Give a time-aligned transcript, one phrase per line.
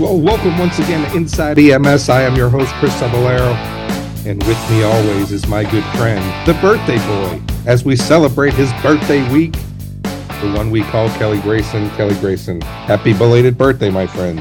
[0.00, 2.08] Well, welcome once again to Inside EMS.
[2.08, 3.54] I am your host, Chris Cebollero,
[4.26, 8.72] and with me always is my good friend, the birthday boy, as we celebrate his
[8.82, 9.52] birthday week,
[10.02, 11.88] the one we call Kelly Grayson.
[11.90, 14.40] Kelly Grayson, happy belated birthday, my friend.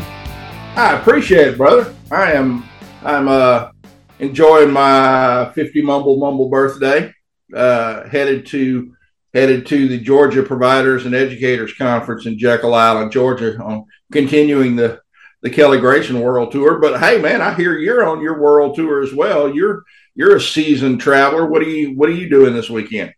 [0.76, 1.94] I appreciate it, brother.
[2.10, 2.68] I am
[3.04, 3.70] I'm uh
[4.18, 7.14] enjoying my 50 mumble mumble birthday.
[7.56, 8.96] Uh headed to
[9.36, 15.03] headed to the Georgia Providers and Educators Conference in Jekyll Island, Georgia, on continuing the
[15.44, 16.80] the Kelly Grayson World Tour.
[16.80, 19.54] But hey, man, I hear you're on your World Tour as well.
[19.54, 19.84] You're
[20.16, 21.46] you're a seasoned traveler.
[21.46, 23.14] What are you What are you doing this weekend?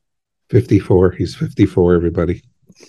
[0.49, 1.11] Fifty four.
[1.11, 1.95] He's fifty four.
[1.95, 2.43] Everybody.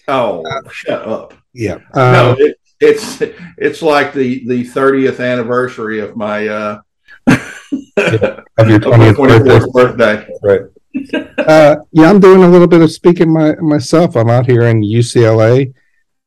[0.08, 1.34] Oh, uh, shut up.
[1.52, 1.78] Yeah.
[1.94, 3.22] no, um, it, it's
[3.56, 6.80] it's like the the thirtieth anniversary of my uh,
[7.26, 9.68] of your twentieth birthday.
[9.72, 10.28] birthday.
[10.42, 10.62] Right.
[11.38, 14.16] Uh, yeah, I'm doing a little bit of speaking my, myself.
[14.16, 15.74] I'm out here in UCLA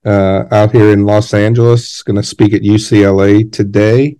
[0.05, 2.01] uh, out here in Los Angeles.
[2.03, 4.17] Going to speak at UCLA today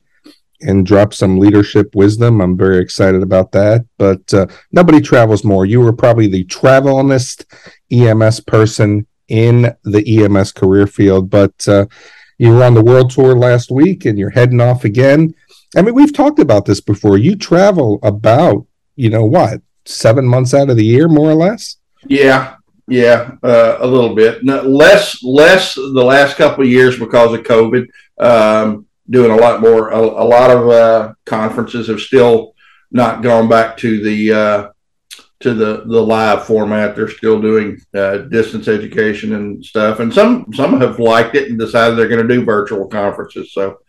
[0.62, 2.42] and drop some leadership wisdom.
[2.42, 3.86] I'm very excited about that.
[3.98, 5.66] But uh, nobody travels more.
[5.66, 7.46] You were probably the travelingest
[7.92, 11.86] EMS person in the EMS career field, but uh,
[12.38, 15.34] you were on the world tour last week and you're heading off again.
[15.76, 17.18] I mean, we've talked about this before.
[17.18, 21.78] You travel about, you know, what, seven months out of the year, more or less?
[22.08, 22.56] Yeah,
[22.90, 24.44] yeah, uh, a little bit.
[24.44, 27.88] No, less, less the last couple of years because of COVID.
[28.20, 29.90] Um, doing a lot more.
[29.90, 32.54] A, a lot of uh, conferences have still
[32.92, 34.70] not gone back to the uh,
[35.42, 36.96] to the the live format.
[36.96, 41.60] They're still doing uh, distance education and stuff, and some some have liked it and
[41.60, 43.54] decided they're going to do virtual conferences.
[43.54, 43.80] So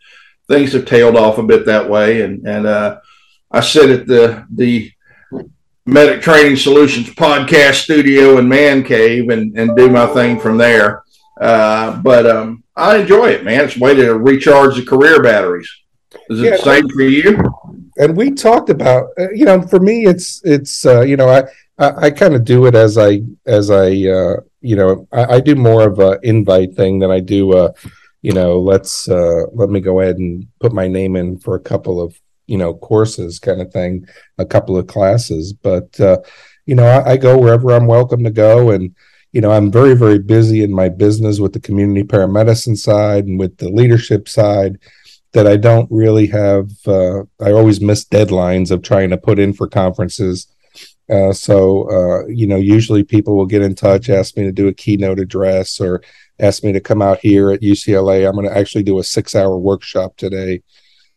[0.47, 2.21] things have tailed off a bit that way.
[2.21, 2.99] And and uh,
[3.51, 4.91] I sit at the the
[5.85, 11.03] Medic Training Solutions podcast studio and man cave and, and do my thing from there.
[11.39, 13.65] Uh, but um, I enjoy it, man.
[13.65, 15.69] It's a way to recharge the career batteries.
[16.29, 17.43] Is it yeah, the same for you?
[17.97, 21.43] And we talked about, uh, you know, for me, it's it's uh, you know, I
[21.77, 25.39] I, I kind of do it as I as I uh, you know, I, I
[25.39, 27.73] do more of a invite thing than I do a,
[28.21, 31.59] you know, let's uh, let me go ahead and put my name in for a
[31.59, 32.19] couple of
[32.51, 34.05] you know courses kind of thing
[34.37, 35.53] a couple of classes.
[35.53, 36.17] But uh,
[36.65, 38.71] you know I, I, go wherever i'm welcome to go.
[38.71, 38.93] And
[39.31, 43.39] you know i'm very very busy in my business with the community paramedicine side and
[43.39, 44.77] with the leadership side
[45.31, 49.53] that i don't really have uh, i always miss deadlines of trying to put in
[49.53, 50.47] for conferences.
[51.09, 54.67] Uh, so uh, you know usually people will get in touch ask me to do
[54.67, 56.01] a keynote address or
[56.39, 59.35] ask me to come out here at ucla i'm going to actually do a six
[59.35, 60.61] hour workshop today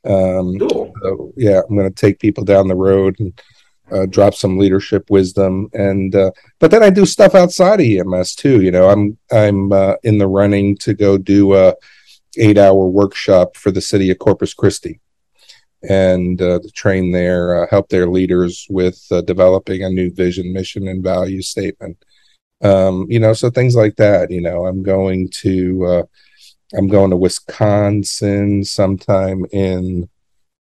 [0.04, 0.92] um, cool.
[1.03, 3.41] So, yeah, I'm going to take people down the road and
[3.92, 8.34] uh, drop some leadership wisdom, and uh, but then I do stuff outside of EMS
[8.34, 8.62] too.
[8.62, 11.75] You know, I'm I'm uh, in the running to go do a
[12.38, 15.00] eight hour workshop for the city of Corpus Christi,
[15.88, 20.53] and uh, to train their uh, help their leaders with uh, developing a new vision,
[20.53, 22.03] mission, and value statement.
[22.62, 24.31] Um, you know, so things like that.
[24.31, 26.06] You know, I'm going to
[26.72, 30.08] I'm going to Wisconsin sometime in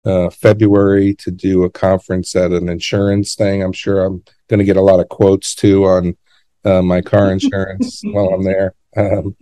[0.06, 3.62] uh, February to do a conference at an insurance thing.
[3.62, 6.18] I'm sure I'm going to get a lot of quotes too on
[6.66, 8.74] uh, my car insurance while I'm there.
[8.96, 9.36] Um,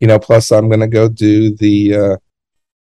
[0.00, 2.16] you know, plus I'm going to go do the, uh,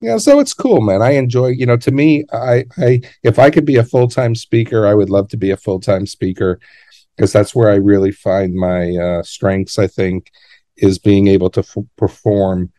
[0.01, 1.03] you know, so it's cool, man.
[1.03, 4.35] I enjoy, you know, to me, I, I, if I could be a full time
[4.35, 6.59] speaker, I would love to be a full time speaker
[7.17, 9.79] because that's where I really find my uh, strengths.
[9.79, 10.31] I think
[10.77, 12.73] is being able to f- perform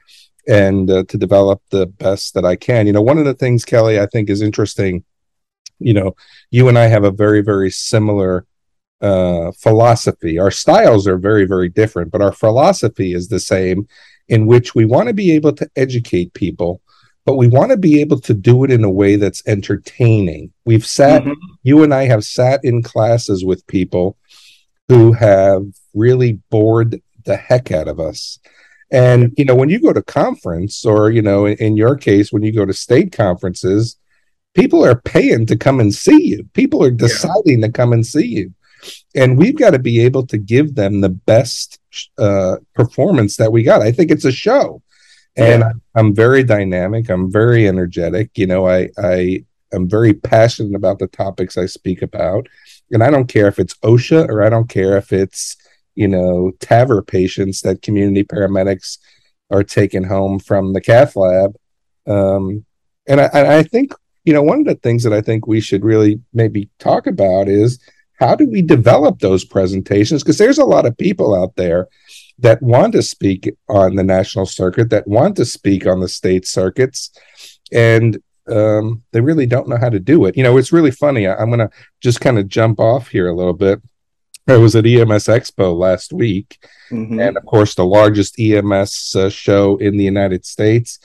[0.48, 2.88] and uh, to develop the best that I can.
[2.88, 5.04] You know, one of the things, Kelly, I think is interesting.
[5.80, 6.16] You know,
[6.52, 8.46] you and I have a very, very similar
[9.02, 10.40] uh, philosophy.
[10.40, 13.88] Our styles are very, very different, but our philosophy is the same,
[14.30, 16.81] in which we want to be able to educate people,
[17.25, 20.54] but we want to be able to do it in a way that's entertaining.
[20.66, 21.34] We've sat, mm-hmm.
[21.63, 24.18] you and I have sat in classes with people
[24.88, 28.39] who have really bored the heck out of us
[28.94, 32.31] and you know, when you go to conference, or you know, in, in your case,
[32.31, 33.98] when you go to state conferences,
[34.54, 36.48] people are paying to come and see you.
[36.54, 37.68] People are deciding yeah.
[37.68, 38.54] to come and see you,
[39.16, 41.80] and we've got to be able to give them the best
[42.19, 43.81] uh, performance that we got.
[43.81, 44.84] I think it's a show,
[45.36, 45.72] and yeah.
[45.96, 47.10] I'm very dynamic.
[47.10, 48.38] I'm very energetic.
[48.38, 49.44] You know, I I
[49.74, 52.48] am very passionate about the topics I speak about,
[52.92, 55.57] and I don't care if it's OSHA or I don't care if it's
[55.95, 58.98] you know, TAVR patients that community paramedics
[59.51, 61.56] are taking home from the cath lab.
[62.07, 62.66] Um,
[63.07, 63.94] and I, I think,
[64.25, 67.48] you know, one of the things that I think we should really maybe talk about
[67.48, 67.80] is
[68.19, 70.24] how do we develop those presentations?
[70.24, 71.88] Because there's a lot of people out there
[72.39, 76.48] that want to speak on the national circuit, that want to speak on the state
[76.48, 77.12] circuits,
[77.72, 78.18] and
[78.50, 80.36] um, they really don't know how to do it.
[80.36, 81.28] You know, it's really funny.
[81.28, 81.69] I, am going to
[82.01, 83.81] just kind of jump off here a little bit.
[84.48, 86.60] I was at EMS Expo last week,
[86.92, 87.19] mm-hmm.
[87.19, 91.00] and of course, the largest EMS uh, show in the United States.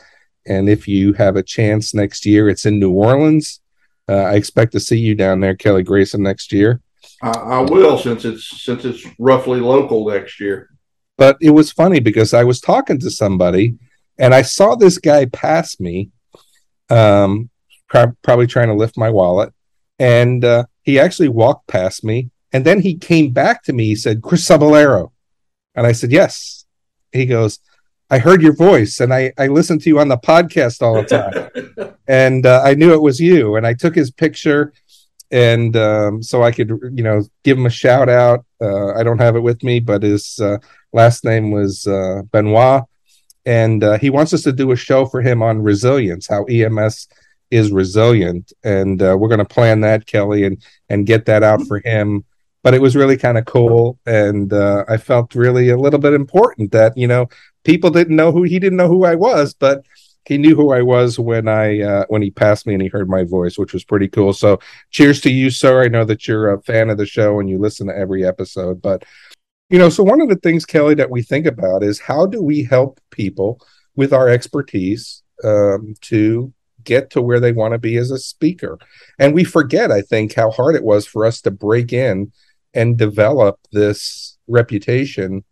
[0.46, 3.60] And if you have a chance next year, it's in New Orleans.
[4.08, 6.80] Uh, I expect to see you down there, Kelly Grayson, next year.
[7.22, 10.70] I, I will, since it's since it's roughly local next year.
[11.16, 13.76] But it was funny because I was talking to somebody,
[14.18, 16.10] and I saw this guy pass me,
[16.90, 17.50] um,
[17.88, 19.52] pro- probably trying to lift my wallet,
[19.98, 23.86] and uh, he actually walked past me, and then he came back to me.
[23.86, 25.12] He said, "Chris Cebollero,"
[25.74, 26.64] and I said, "Yes."
[27.10, 27.58] He goes,
[28.10, 31.50] I heard your voice and I, I listened to you on the podcast all the
[31.82, 31.94] time.
[32.08, 33.56] and uh, I knew it was you.
[33.56, 34.72] And I took his picture
[35.30, 38.46] and um, so I could, you know, give him a shout out.
[38.60, 40.56] Uh, I don't have it with me, but his uh,
[40.94, 42.84] last name was uh, Benoit.
[43.44, 47.08] And uh, he wants us to do a show for him on resilience, how EMS
[47.50, 48.52] is resilient.
[48.64, 52.24] And uh, we're going to plan that, Kelly, and, and get that out for him
[52.68, 53.98] but it was really kind of cool.
[54.04, 57.26] And uh, i felt really a little bit important that you know
[57.64, 59.86] people didn't know who he didn't know who i was but
[60.26, 63.08] he knew who i was when i uh, when he passed me and he heard
[63.08, 64.34] my voice which was pretty cool.
[64.34, 64.58] So
[64.90, 65.82] cheers to you sir.
[65.82, 68.82] I know that you're a fan of the show and you listen to every episode
[68.82, 69.02] but
[69.70, 72.42] you know so one of the things kelly that we think about is how do
[72.42, 73.62] we help people
[73.96, 76.52] with our expertise um, to
[76.84, 78.78] get to where they want to be as a speaker?
[79.18, 82.30] And we forget i think how hard it was for us to break in
[82.74, 85.44] and develop this reputation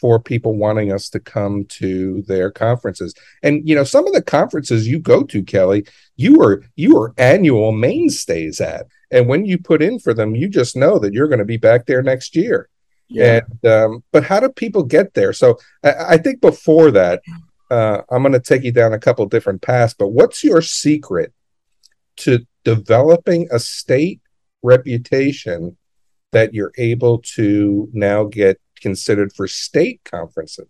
[0.00, 3.14] for people wanting us to come to their conferences.
[3.42, 5.86] And you know, some of the conferences you go to, Kelly,
[6.16, 8.86] you are you are annual mainstays at.
[9.10, 11.56] And when you put in for them, you just know that you're going to be
[11.56, 12.68] back there next year.
[13.08, 13.40] Yeah.
[13.40, 15.32] And um, but how do people get there?
[15.32, 17.22] So I, I think before that,
[17.70, 19.94] uh, I'm going to take you down a couple different paths.
[19.94, 21.32] But what's your secret
[22.18, 24.20] to developing a state
[24.62, 25.76] reputation
[26.32, 30.68] that you're able to now get considered for state conferences?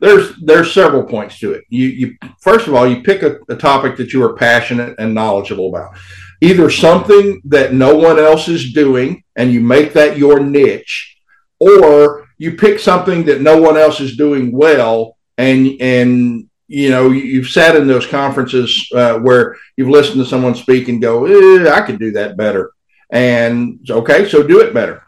[0.00, 1.64] There's there's several points to it.
[1.68, 5.14] You you first of all you pick a, a topic that you are passionate and
[5.14, 5.96] knowledgeable about.
[6.42, 11.16] Either something that no one else is doing and you make that your niche,
[11.58, 17.10] or you pick something that no one else is doing well and and you know
[17.10, 21.70] you've sat in those conferences uh, where you've listened to someone speak and go eh,
[21.70, 22.72] i could do that better
[23.10, 25.02] and okay, so do it better,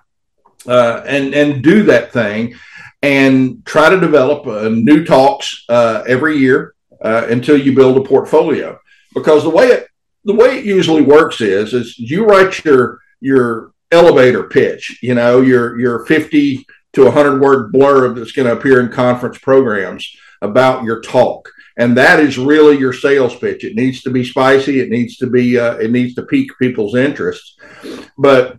[0.67, 2.55] uh, and and do that thing,
[3.03, 8.09] and try to develop uh, new talks uh, every year uh, until you build a
[8.09, 8.79] portfolio.
[9.15, 9.89] Because the way it
[10.25, 15.41] the way it usually works is is you write your your elevator pitch, you know,
[15.41, 20.85] your your fifty to 100 word blurb that's going to appear in conference programs about
[20.85, 23.65] your talk and that is really your sales pitch.
[23.65, 24.81] It needs to be spicy.
[24.81, 25.59] It needs to be.
[25.59, 27.61] Uh, it needs to pique people's interest.
[28.19, 28.59] But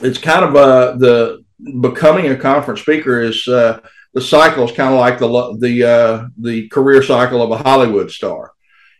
[0.00, 1.44] it's kind of uh, the
[1.80, 3.80] becoming a conference speaker is uh,
[4.12, 8.10] the cycle is kind of like the the uh, the career cycle of a Hollywood
[8.10, 8.52] star.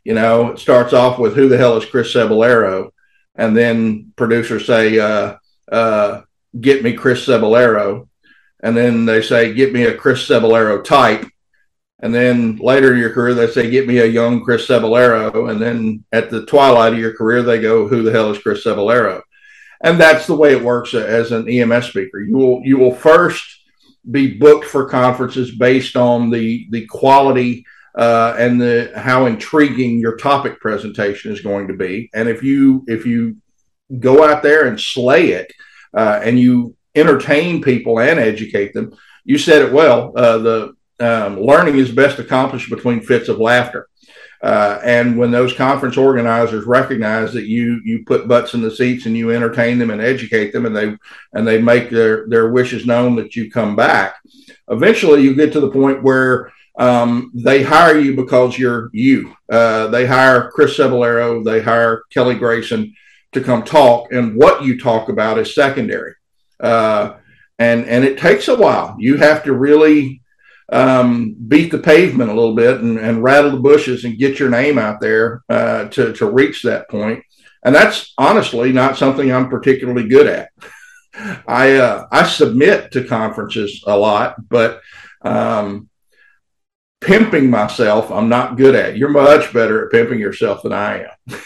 [0.04, 2.90] You know, it starts off with who the hell is Chris Cebollero,
[3.34, 5.36] and then producers say, uh,
[5.70, 6.22] uh,
[6.58, 8.08] "Get me Chris Cebollero,"
[8.62, 11.26] and then they say, "Get me a Chris Cebollero type."
[12.04, 15.50] And then later in your career, they say, get me a young Chris Cebollero.
[15.50, 18.62] And then at the twilight of your career, they go, who the hell is Chris
[18.62, 19.22] Cebollero?
[19.82, 22.20] And that's the way it works as an EMS speaker.
[22.20, 23.42] You will, you will first
[24.10, 30.16] be booked for conferences based on the, the quality uh, and the, how intriguing your
[30.18, 32.10] topic presentation is going to be.
[32.12, 33.38] And if you, if you
[33.98, 35.50] go out there and slay it
[35.96, 38.94] uh, and you entertain people and educate them,
[39.24, 40.12] you said it well.
[40.14, 43.88] Uh, the um, learning is best accomplished between fits of laughter.
[44.42, 49.06] Uh, and when those conference organizers recognize that you you put butts in the seats
[49.06, 50.94] and you entertain them and educate them and they
[51.32, 54.16] and they make their their wishes known that you come back,
[54.68, 59.34] eventually you get to the point where um, they hire you because you're you.
[59.50, 62.94] Uh, they hire Chris Cebollero, they hire Kelly Grayson
[63.32, 66.14] to come talk, and what you talk about is secondary.
[66.60, 67.14] Uh,
[67.58, 68.96] and and it takes a while.
[68.98, 70.20] You have to really
[70.70, 74.48] um, beat the pavement a little bit and, and, rattle the bushes and get your
[74.48, 77.22] name out there uh, to, to reach that point.
[77.64, 80.50] And that's honestly not something I'm particularly good at.
[81.46, 84.80] I uh, I submit to conferences a lot, but
[85.22, 85.88] um,
[87.00, 88.96] pimping myself I'm not good at.
[88.96, 91.40] You're much better at pimping yourself than I am.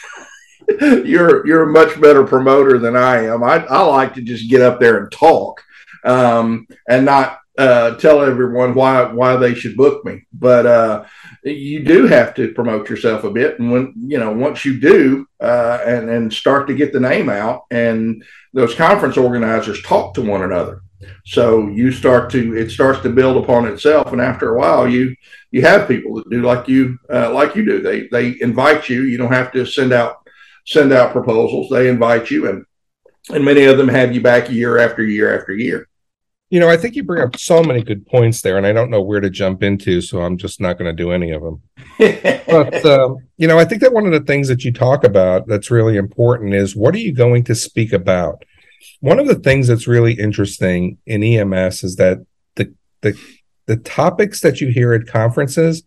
[1.04, 3.42] you're you're a much better promoter than I am.
[3.42, 5.62] I, I like to just get up there and talk
[6.04, 11.04] um, and not uh, tell everyone why why they should book me, but uh,
[11.42, 13.58] you do have to promote yourself a bit.
[13.58, 17.28] And when you know once you do, uh, and and start to get the name
[17.28, 18.24] out, and
[18.54, 20.82] those conference organizers talk to one another.
[21.26, 25.16] So you start to it starts to build upon itself, and after a while, you
[25.50, 27.82] you have people that do like you uh, like you do.
[27.82, 29.02] They they invite you.
[29.02, 30.16] You don't have to send out
[30.64, 31.68] send out proposals.
[31.70, 32.64] They invite you, and
[33.30, 35.88] and many of them have you back year after year after year.
[36.50, 38.90] You know, I think you bring up so many good points there, and I don't
[38.90, 41.62] know where to jump into, so I'm just not going to do any of them.
[41.98, 45.46] but um, you know, I think that one of the things that you talk about
[45.46, 48.44] that's really important is what are you going to speak about?
[49.00, 52.18] One of the things that's really interesting in EMS is that
[52.54, 53.18] the the
[53.66, 55.82] the topics that you hear at conferences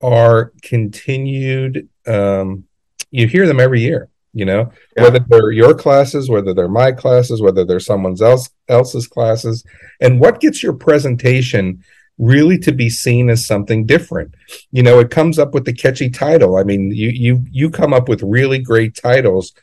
[0.00, 1.88] are continued.
[2.06, 2.64] Um,
[3.10, 5.04] you hear them every year you know yeah.
[5.04, 9.64] whether they're your classes whether they're my classes whether they're someone else else's classes
[10.00, 11.82] and what gets your presentation
[12.18, 14.34] really to be seen as something different
[14.70, 17.94] you know it comes up with the catchy title i mean you you you come
[17.94, 19.54] up with really great titles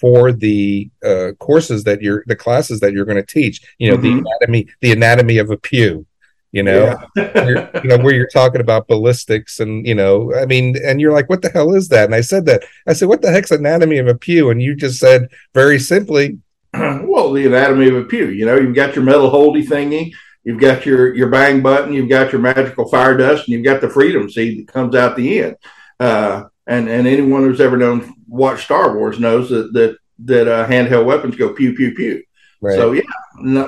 [0.00, 3.96] for the uh, courses that you're the classes that you're going to teach you know
[3.96, 4.22] mm-hmm.
[4.22, 6.06] the anatomy the anatomy of a pew
[6.52, 7.80] you know, yeah.
[7.82, 11.28] you know where you're talking about ballistics and you know i mean and you're like
[11.28, 12.06] what the hell is that?
[12.06, 14.50] And i said that i said what the heck's anatomy of a pew?
[14.50, 16.38] And you just said very simply
[16.74, 20.12] well the anatomy of a pew you know you've got your metal holdy thingy
[20.44, 23.80] you've got your your bang button you've got your magical fire dust and you've got
[23.80, 25.56] the freedom seed that comes out the end.
[25.98, 30.66] Uh, and and anyone who's ever known watch star wars knows that that that uh,
[30.66, 32.22] handheld weapons go pew pew pew
[32.60, 32.76] right.
[32.76, 33.02] so yeah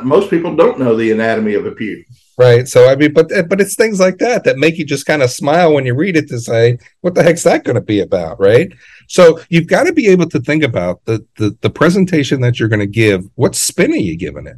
[0.02, 2.04] most people don't know the anatomy of a pew
[2.38, 2.68] right.
[2.68, 5.30] So i mean but but it's things like that that make you just kind of
[5.30, 8.40] smile when you read it to say what the heck's that going to be about?
[8.40, 8.72] Right?
[9.08, 12.68] So you've got to be able to think about the the, the presentation that you're
[12.68, 14.56] going to give what spin are you giving it?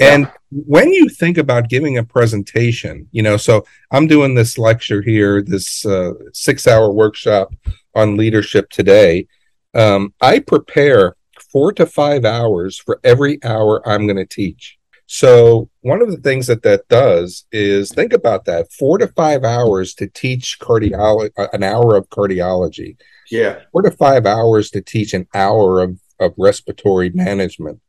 [0.00, 0.32] And yeah.
[0.50, 5.42] when you think about giving a presentation you know so i'm doing this lecture here
[5.42, 7.52] this uh, six hour workshop
[7.96, 9.26] on leadership today
[9.74, 11.16] um, i prepare
[11.58, 14.78] four to five hours for every hour i'm going to teach
[15.10, 19.42] so one of the things that that does is think about that four to five
[19.42, 22.98] hours to teach cardiology, uh, an hour of cardiology.
[23.30, 23.60] Yeah.
[23.72, 27.80] Four to five hours to teach an hour of, of respiratory management.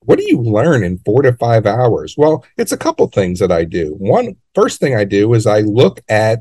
[0.00, 2.16] What do you learn in four to five hours?
[2.18, 3.94] Well, it's a couple things that I do.
[4.00, 6.40] One first thing I do is I look at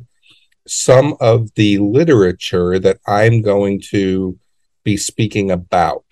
[0.67, 4.39] some of the literature that I'm going to
[4.83, 6.03] be speaking about.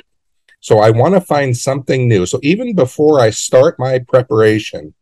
[0.62, 2.26] So I want to find something new.
[2.26, 4.94] So even before I start my preparation,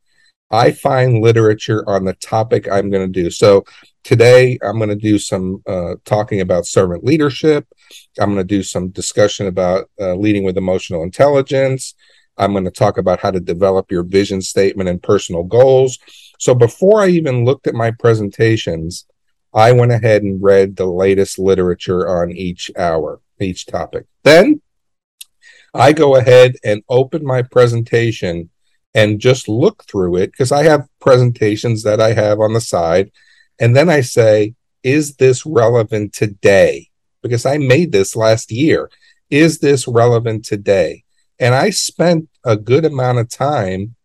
[0.52, 3.30] I find literature on the topic I'm going to do.
[3.30, 3.66] So
[4.04, 7.68] today I'm going to do some uh, talking about servant leadership.
[8.20, 11.94] I'm going to do some discussion about uh, leading with emotional intelligence.
[12.38, 16.00] I'm going to talk about how to develop your vision statement and personal goals.
[16.40, 19.06] So before I even looked at my presentations,
[19.54, 24.06] I went ahead and read the latest literature on each hour, each topic.
[24.24, 24.62] Then
[25.74, 28.50] I go ahead and open my presentation
[28.96, 33.12] and just look through it because I have presentations that I have on the side.
[33.60, 36.90] And then I say, is this relevant today?
[37.22, 38.90] Because I made this last year.
[39.30, 41.04] Is this relevant today?
[41.40, 43.96] And I spent a good amount of time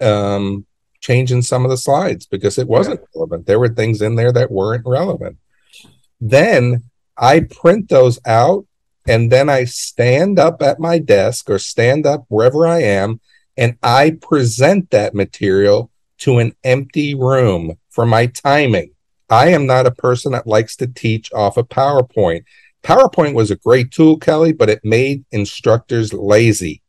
[0.00, 0.66] um,
[1.00, 3.06] changing some of the slides because it wasn't yeah.
[3.14, 3.46] relevant.
[3.46, 5.36] There were things in there that weren't relevant.
[6.20, 6.84] Then
[7.16, 8.66] I print those out
[9.06, 13.20] and then I stand up at my desk or stand up wherever I am
[13.56, 18.92] and I present that material to an empty room for my timing.
[19.28, 22.44] I am not a person that likes to teach off of PowerPoint.
[22.82, 26.82] PowerPoint was a great tool, Kelly, but it made instructors lazy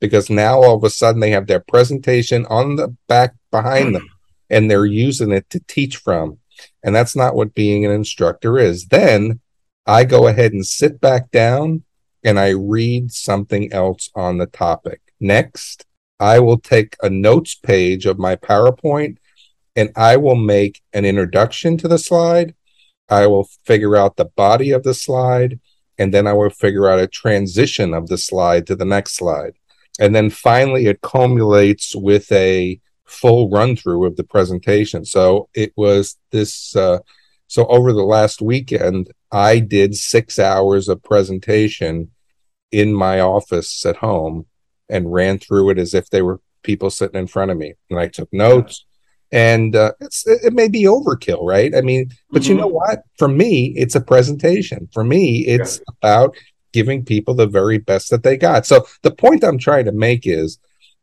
[0.00, 4.08] because now all of a sudden they have their presentation on the back behind them
[4.50, 6.38] and they're using it to teach from.
[6.82, 8.86] And that's not what being an instructor is.
[8.86, 9.40] Then
[9.88, 11.82] I go ahead and sit back down
[12.22, 15.00] and I read something else on the topic.
[15.18, 15.86] Next,
[16.20, 19.16] I will take a notes page of my PowerPoint
[19.74, 22.54] and I will make an introduction to the slide.
[23.08, 25.58] I will figure out the body of the slide
[25.96, 29.54] and then I will figure out a transition of the slide to the next slide.
[29.98, 35.06] And then finally, it culminates with a full run through of the presentation.
[35.06, 36.76] So it was this.
[36.76, 36.98] Uh,
[37.48, 42.10] so over the last weekend, I did six hours of presentation
[42.70, 44.46] in my office at home
[44.88, 47.74] and ran through it as if they were people sitting in front of me.
[47.90, 48.84] And I took notes.
[49.30, 51.74] And uh, it's it may be overkill, right?
[51.74, 52.52] I mean, but mm-hmm.
[52.52, 53.02] you know what?
[53.18, 54.88] For me, it's a presentation.
[54.92, 55.94] For me, it's yeah.
[55.98, 56.36] about
[56.72, 58.64] giving people the very best that they got.
[58.64, 60.58] So the point I'm trying to make is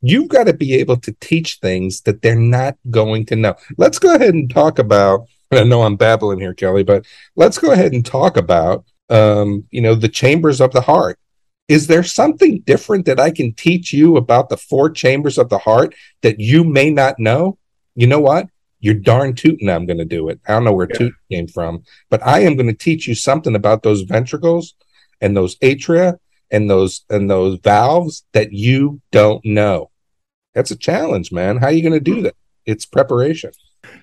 [0.08, 3.56] You've got to be able to teach things that they're not going to know.
[3.78, 5.28] Let's go ahead and talk about.
[5.52, 9.82] I know I'm babbling here, Kelly, but let's go ahead and talk about, um, you
[9.82, 11.20] know, the chambers of the heart.
[11.68, 15.58] Is there something different that I can teach you about the four chambers of the
[15.58, 17.58] heart that you may not know?
[17.96, 18.48] You know what?
[18.80, 20.40] You're darn tootin' I'm going to do it.
[20.48, 20.98] I don't know where yeah.
[20.98, 24.76] toot came from, but I am going to teach you something about those ventricles
[25.22, 26.20] and those atria
[26.52, 29.90] and those and those valves that you don't know.
[30.54, 31.58] That's a challenge, man.
[31.58, 32.36] How are you going to do that?
[32.66, 33.52] It's preparation.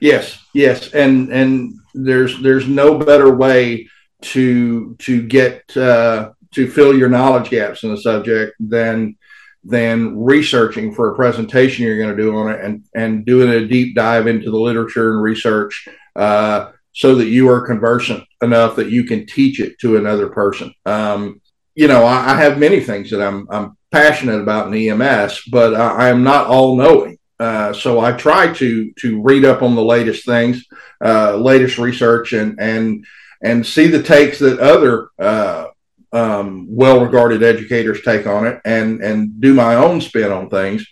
[0.02, 3.88] Yes, yes, and and there's there's no better way
[4.22, 9.16] to to get uh, to fill your knowledge gaps in the subject than
[9.62, 13.68] than researching for a presentation you're going to do on it and and doing a
[13.68, 18.90] deep dive into the literature and research uh, so that you are conversant enough that
[18.90, 20.74] you can teach it to another person.
[20.84, 21.40] Um,
[21.76, 25.74] you know, I, I, have many things that I'm I'm passionate about in EMS, but
[25.74, 27.18] I, I am not all knowing.
[27.42, 30.64] Uh, so I try to to read up on the latest things,
[31.04, 33.04] uh, latest research, and and
[33.42, 35.66] and see the takes that other uh,
[36.12, 40.86] um, well-regarded educators take on it, and and do my own spin on things.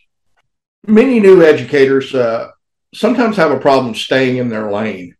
[0.84, 2.50] Many new educators uh,
[2.92, 5.14] sometimes have a problem staying in their lane.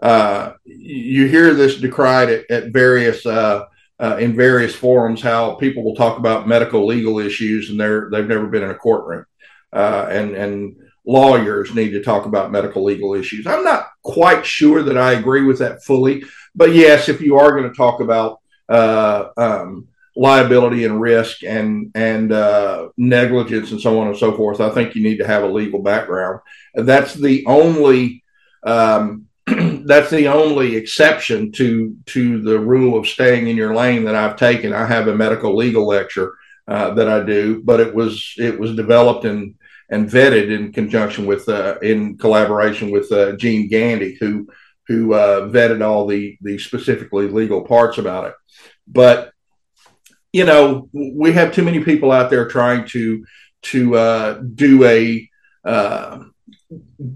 [0.00, 6.16] Uh, you hear this decried at, at various in various forums how people will talk
[6.16, 9.26] about medical legal issues and they're they've never been in a courtroom
[9.72, 14.82] uh, and and lawyers need to talk about medical legal issues i'm not quite sure
[14.82, 16.22] that i agree with that fully
[16.54, 21.90] but yes if you are going to talk about uh, um, liability and risk and
[21.94, 25.42] and uh, negligence and so on and so forth i think you need to have
[25.42, 26.40] a legal background
[26.74, 28.22] that's the only
[28.62, 29.26] um,
[29.84, 34.36] that's the only exception to to the rule of staying in your lane that I've
[34.36, 34.72] taken.
[34.72, 36.34] I have a medical legal lecture
[36.70, 39.56] uh, that I do, but it was it was developed and
[39.90, 44.48] and vetted in conjunction with uh, in collaboration with uh, Gene Gandy, who
[44.86, 48.34] who uh, vetted all the the specifically legal parts about it.
[48.86, 49.32] But
[50.32, 53.24] you know, we have too many people out there trying to
[53.62, 55.28] to uh, do a
[55.64, 56.22] uh,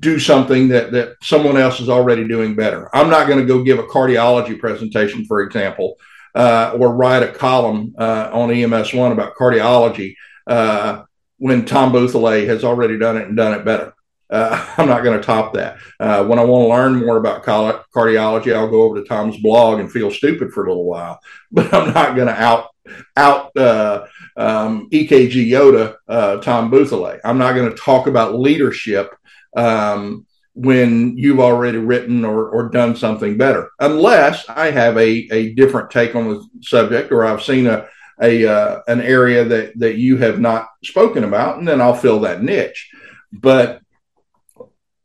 [0.00, 2.94] do something that that someone else is already doing better.
[2.94, 5.96] I'm not going to go give a cardiology presentation, for example,
[6.34, 10.16] uh, or write a column uh, on EMS1 about cardiology
[10.46, 11.02] uh,
[11.38, 13.94] when Tom Bouthillet has already done it and done it better.
[14.30, 15.78] Uh, I'm not going to top that.
[16.00, 19.80] Uh, when I want to learn more about cardiology, I'll go over to Tom's blog
[19.80, 21.20] and feel stupid for a little while.
[21.52, 22.70] But I'm not going to out
[23.16, 27.20] out uh, um, EKG Yoda Tom Bouthillet.
[27.24, 29.14] I'm not going to talk about leadership
[29.56, 35.54] um, when you've already written or, or done something better, unless I have a, a
[35.54, 37.88] different take on the subject or I've seen a,
[38.22, 42.20] a uh, an area that, that you have not spoken about, and then I'll fill
[42.20, 42.90] that niche.
[43.32, 43.80] But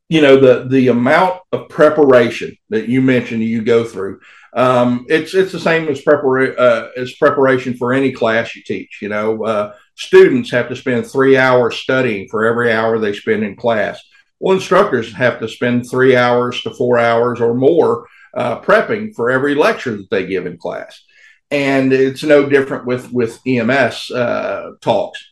[0.09, 4.19] you know the the amount of preparation that you mentioned you go through
[4.53, 8.99] um, it's it's the same as prepara- uh, as preparation for any class you teach
[9.01, 13.43] you know uh, students have to spend three hours studying for every hour they spend
[13.43, 14.01] in class
[14.39, 19.29] well, instructors have to spend three hours to four hours or more uh, prepping for
[19.29, 21.03] every lecture that they give in class,
[21.51, 25.23] and it's no different with with EMS uh, talks.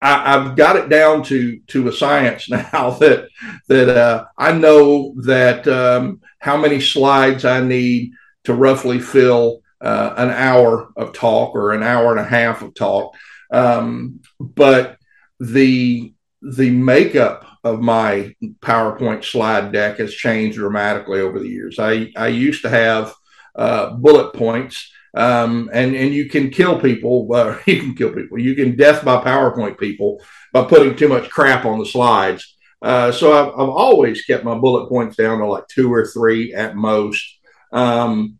[0.00, 3.28] I, have got it down to to a science now that
[3.68, 8.12] that uh, I know that um, how many slides I need
[8.44, 12.74] to roughly fill uh, an hour of talk or an hour and a half of
[12.74, 13.14] talk,
[13.52, 14.98] um, but
[15.40, 21.78] the the makeup of my PowerPoint slide deck has changed dramatically over the years.
[21.78, 23.14] I, I used to have
[23.54, 27.28] uh, bullet points, um, and and you can kill people.
[27.32, 28.38] Uh, you can kill people.
[28.38, 32.56] You can death by PowerPoint people by putting too much crap on the slides.
[32.80, 36.54] Uh, so I've, I've, always kept my bullet points down to like two or three
[36.54, 37.24] at most.
[37.72, 38.38] Um,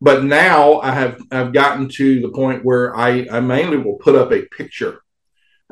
[0.00, 4.14] but now I have I've gotten to the point where I, I mainly will put
[4.14, 5.00] up a picture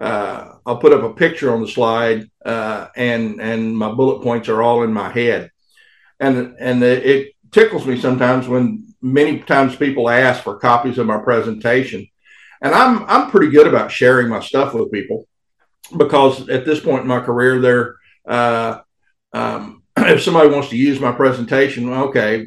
[0.00, 4.48] uh, I'll put up a picture on the slide, uh, and and my bullet points
[4.48, 5.50] are all in my head,
[6.20, 11.18] and and it tickles me sometimes when many times people ask for copies of my
[11.18, 12.06] presentation,
[12.60, 15.26] and I'm I'm pretty good about sharing my stuff with people
[15.96, 18.80] because at this point in my career, they're uh,
[19.32, 22.46] um, if somebody wants to use my presentation, okay,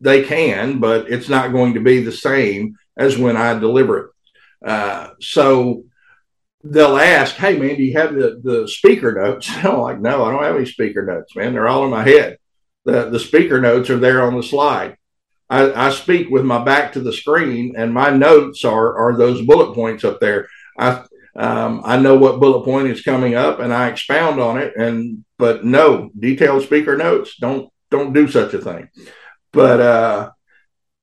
[0.00, 4.10] they can, but it's not going to be the same as when I deliver it.
[4.64, 5.84] Uh, so
[6.64, 10.32] they'll ask, "Hey, man, do you have the the speaker notes?" I'm like, "No, I
[10.32, 11.52] don't have any speaker notes, man.
[11.52, 12.38] They're all in my head.
[12.84, 14.96] the The speaker notes are there on the slide.
[15.48, 19.42] I, I speak with my back to the screen, and my notes are are those
[19.42, 20.48] bullet points up there.
[20.78, 21.04] I
[21.36, 24.74] Um, I know what bullet point is coming up, and I expound on it.
[24.76, 27.36] And but no detailed speaker notes.
[27.36, 28.88] Don't don't do such a thing.
[29.52, 30.30] But uh,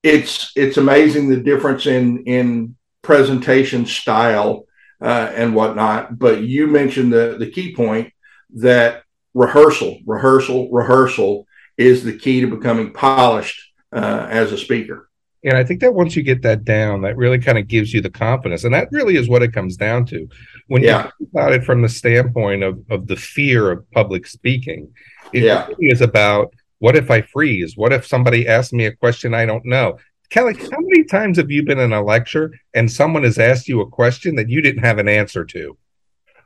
[0.02, 4.66] it's it's amazing the difference in in presentation style
[5.04, 6.18] uh, and whatnot.
[6.18, 8.12] But you mentioned the the key point
[8.56, 11.46] that rehearsal, rehearsal, rehearsal
[11.78, 15.10] is the key to becoming polished uh, as a speaker.
[15.46, 18.00] And I think that once you get that down, that really kind of gives you
[18.00, 18.64] the confidence.
[18.64, 20.28] And that really is what it comes down to.
[20.68, 21.06] When yeah.
[21.06, 24.94] you think about it from the standpoint of, of the fear of public speaking,
[25.34, 25.68] it yeah.
[25.68, 27.76] really is about what if I freeze?
[27.76, 29.98] What if somebody asks me a question I don't know?
[30.34, 33.82] Kelly, how many times have you been in a lecture and someone has asked you
[33.82, 35.78] a question that you didn't have an answer to?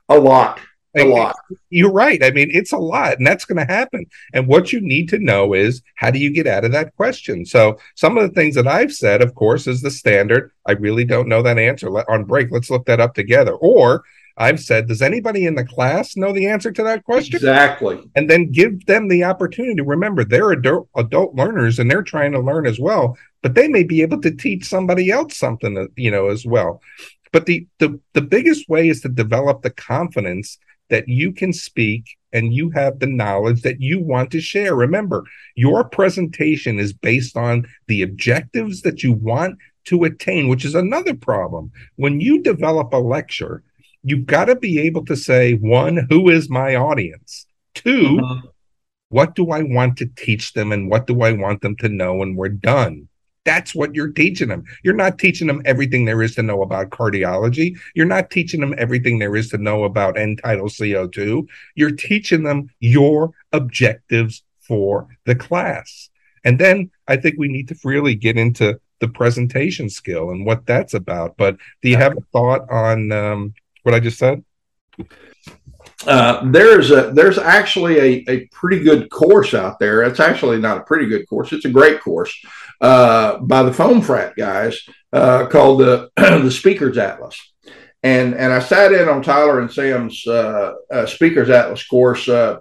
[0.10, 0.60] A lot
[1.00, 1.36] a lot.
[1.69, 2.23] You're right.
[2.23, 4.06] I mean, it's a lot, and that's going to happen.
[4.34, 7.45] And what you need to know is how do you get out of that question?
[7.45, 10.52] So, some of the things that I've said, of course, is the standard.
[10.65, 11.89] I really don't know that answer.
[12.10, 13.54] On break, let's look that up together.
[13.54, 14.04] Or
[14.38, 17.36] I've said, does anybody in the class know the answer to that question?
[17.36, 18.00] Exactly.
[18.15, 19.82] And then give them the opportunity.
[19.82, 23.84] Remember, they're adult, adult learners and they're trying to learn as well, but they may
[23.84, 26.82] be able to teach somebody else something, uh, you know, as well.
[27.32, 30.58] But the, the the biggest way is to develop the confidence
[30.89, 34.76] that you can speak and you have the knowledge that you want to share.
[34.76, 40.76] Remember, your presentation is based on the objectives that you want to attain, which is
[40.76, 41.71] another problem.
[41.95, 43.63] When you develop a lecture,
[44.03, 47.45] you've got to be able to say, one, who is my audience?
[47.75, 48.47] 2 uh-huh.
[49.10, 52.15] what do I want to teach them and what do I want them to know
[52.15, 53.07] when we're done?
[53.45, 54.65] That's what you're teaching them.
[54.83, 57.77] You're not teaching them everything there is to know about cardiology.
[57.95, 61.47] You're not teaching them everything there is to know about end tidal CO2.
[61.75, 66.10] You're teaching them your objectives for the class.
[66.43, 70.65] And then I think we need to really get into the presentation skill and what
[70.65, 71.38] that's about.
[71.38, 73.53] But do you have a thought on um,
[73.88, 74.43] what I just said?
[76.06, 80.04] Uh, there's a there's actually a, a pretty good course out there.
[80.04, 81.54] It's actually not a pretty good course.
[81.54, 82.38] It's a great course
[82.82, 84.78] uh, by the FOAMfrat guys
[85.13, 87.54] uh, called the the Speakers Atlas.
[88.04, 92.60] And and I sat in on Tyler and Sam's uh, uh, Speakers Atlas course, uh,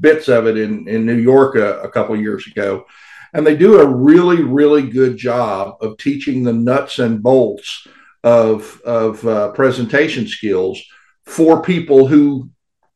[0.00, 2.86] bits of it in in New York a, a couple years ago,
[3.34, 7.88] and they do a really really good job of teaching the nuts and bolts
[8.24, 10.82] of of presentation skills
[11.24, 12.50] for people who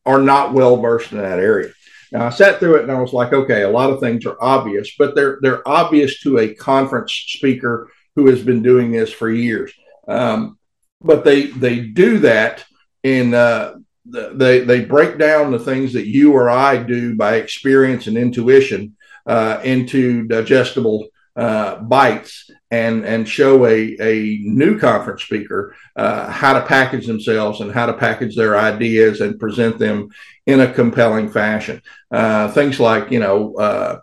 [0.04, 1.72] are not well versed in that area.
[2.10, 4.36] Now I sat through it and I was like, okay, a lot of things are
[4.40, 9.30] obvious, but they're they're obvious to a conference speaker who has been doing this for
[9.30, 9.72] years.
[10.06, 10.58] Um,
[11.00, 12.64] but they they do that
[13.02, 18.06] in uh, they they break down the things that you or I do by experience
[18.06, 25.74] and intuition uh, into digestible uh, bites and and show a, a new conference speaker
[25.96, 30.08] uh, how to package themselves and how to package their ideas and present them
[30.46, 31.80] in a compelling fashion.
[32.10, 34.00] Uh, things like you know uh,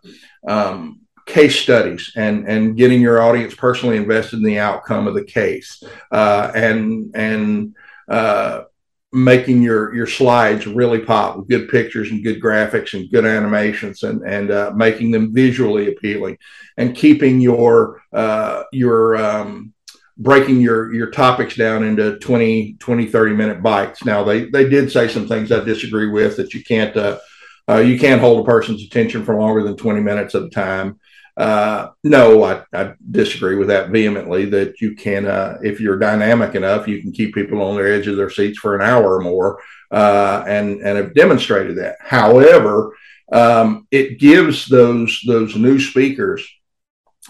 [0.48, 5.24] um, case studies and and getting your audience personally invested in the outcome of the
[5.24, 7.76] case uh, and and
[8.08, 8.64] uh,
[9.12, 14.04] making your your slides really pop with good pictures and good graphics and good animations
[14.04, 16.38] and and uh, making them visually appealing
[16.78, 19.74] and keeping your uh, your um,
[20.18, 24.06] breaking your your topics down into 20 20 30 minute bites.
[24.06, 27.18] Now they they did say some things i disagree with that you can't uh,
[27.68, 31.00] uh you can't hold a person's attention for longer than 20 minutes at a time
[31.38, 34.46] uh, no, I, I, disagree with that vehemently.
[34.46, 38.08] That you can, uh, if you're dynamic enough, you can keep people on their edge
[38.08, 39.62] of their seats for an hour or more,
[39.92, 41.96] uh, and and have demonstrated that.
[42.02, 42.96] However,
[43.32, 46.46] um, it gives those those new speakers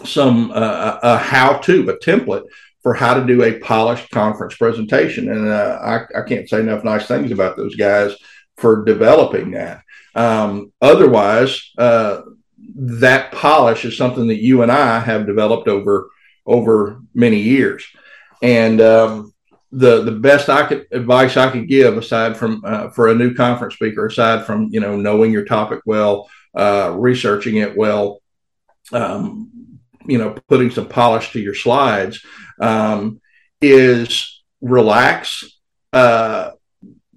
[0.04, 2.44] some uh, a how to, a template
[2.82, 6.84] for how to do a polished conference presentation, and uh, I, I can't say enough
[6.84, 8.16] nice things about those guys
[8.56, 9.82] for developing that.
[10.14, 12.22] Um, otherwise, uh,
[12.82, 16.10] that polish is something that you and I have developed over
[16.46, 17.84] over many years.
[18.42, 19.34] And um,
[19.70, 23.34] the the best I could advice I could give, aside from uh, for a new
[23.34, 28.22] conference speaker, aside from you know knowing your topic well, uh, researching it well,
[28.92, 32.24] um, you know, putting some polish to your slides,
[32.60, 33.20] um,
[33.60, 35.44] is relax.
[35.92, 36.52] Uh,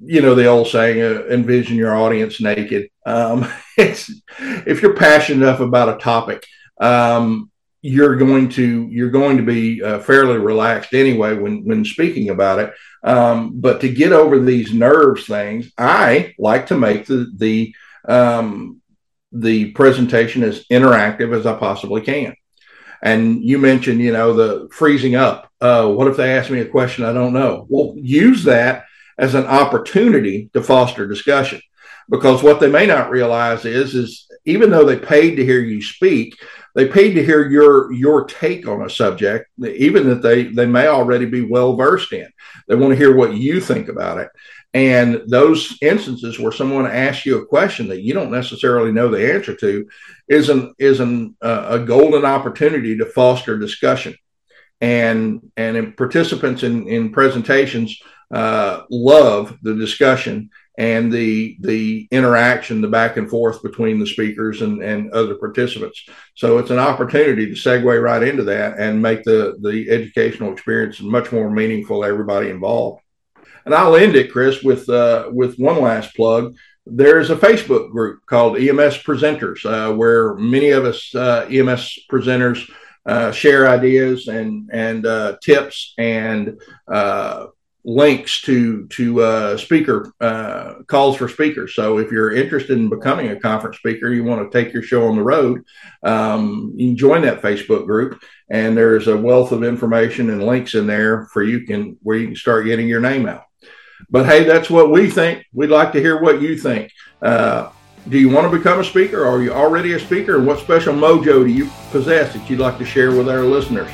[0.05, 2.89] you know the old saying, uh, envision your audience naked.
[3.05, 6.45] Um, if you're passionate enough about a topic,
[6.79, 7.49] um,
[7.81, 12.59] you're going to you're going to be uh, fairly relaxed anyway when when speaking about
[12.59, 12.73] it.
[13.03, 17.75] Um, but to get over these nerves things, I like to make the the
[18.07, 18.81] um,
[19.33, 22.35] the presentation as interactive as I possibly can.
[23.01, 25.51] And you mentioned, you know, the freezing up.
[25.59, 27.65] uh, what if they ask me a question I don't know?
[27.67, 28.85] Well, use that
[29.17, 31.61] as an opportunity to foster discussion
[32.09, 35.81] because what they may not realize is is even though they paid to hear you
[35.81, 36.35] speak
[36.75, 40.87] they paid to hear your your take on a subject even that they they may
[40.87, 42.27] already be well versed in.
[42.67, 44.29] They want to hear what you think about it.
[44.73, 49.33] And those instances where someone asks you a question that you don't necessarily know the
[49.33, 49.87] answer to
[50.27, 54.15] is an is an uh, a golden opportunity to foster discussion.
[54.81, 58.01] And and in participants in in presentations
[58.33, 64.61] uh, love the discussion and the the interaction, the back and forth between the speakers
[64.61, 66.05] and, and other participants.
[66.35, 70.99] So it's an opportunity to segue right into that and make the the educational experience
[70.99, 73.01] much more meaningful to everybody involved.
[73.65, 76.55] And I'll end it, Chris, with uh, with one last plug.
[76.85, 82.69] There's a Facebook group called EMS Presenters, uh, where many of us uh, EMS presenters
[83.05, 86.59] uh, share ideas and and uh, tips and
[86.91, 87.47] uh,
[87.85, 91.75] links to to uh, speaker uh, calls for speakers.
[91.75, 95.07] So if you're interested in becoming a conference speaker, you want to take your show
[95.07, 95.63] on the road,
[96.03, 100.87] um, you join that Facebook group, and there's a wealth of information and links in
[100.87, 103.43] there for you can where you can start getting your name out.
[104.09, 105.45] But hey, that's what we think.
[105.53, 106.91] We'd like to hear what you think.
[107.21, 107.69] Uh,
[108.09, 109.23] do you want to become a speaker?
[109.23, 110.35] Or are you already a speaker?
[110.35, 113.89] And what special mojo do you possess that you'd like to share with our listeners?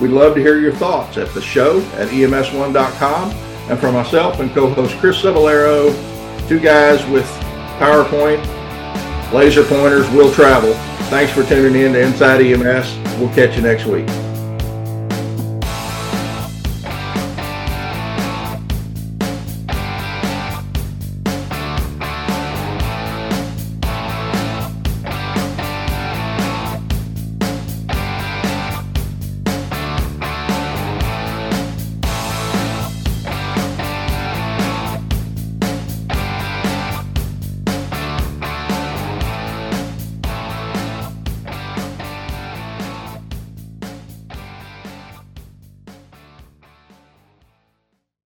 [0.00, 3.30] We'd love to hear your thoughts at the show at ems1.com.
[3.70, 5.92] And for myself and co host Chris Cebollero,
[6.48, 7.26] two guys with
[7.78, 8.42] PowerPoint,
[9.32, 10.74] laser pointers, will travel.
[11.08, 13.18] Thanks for tuning in to Inside EMS.
[13.18, 14.06] We'll catch you next week.